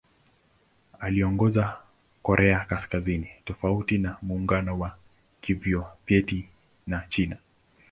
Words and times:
Aliongoza 0.99 1.77
Korea 2.23 2.65
Kaskazini 2.69 3.29
tofauti 3.45 3.97
na 3.97 4.17
Muungano 4.21 4.79
wa 4.79 4.97
Kisovyeti 5.41 6.49
na 6.87 7.03
China. 7.09 7.37